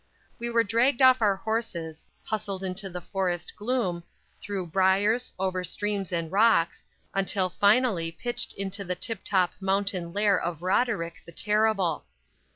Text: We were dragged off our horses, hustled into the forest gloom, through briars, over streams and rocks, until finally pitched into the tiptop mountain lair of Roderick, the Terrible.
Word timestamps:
We 0.39 0.49
were 0.49 0.63
dragged 0.63 1.03
off 1.03 1.21
our 1.21 1.35
horses, 1.35 2.07
hustled 2.23 2.63
into 2.63 2.89
the 2.89 3.01
forest 3.01 3.55
gloom, 3.55 4.03
through 4.41 4.65
briars, 4.65 5.31
over 5.37 5.63
streams 5.63 6.11
and 6.11 6.31
rocks, 6.31 6.83
until 7.13 7.51
finally 7.51 8.11
pitched 8.11 8.53
into 8.53 8.83
the 8.83 8.95
tiptop 8.95 9.53
mountain 9.59 10.11
lair 10.11 10.39
of 10.41 10.63
Roderick, 10.63 11.17
the 11.23 11.31
Terrible. 11.31 12.05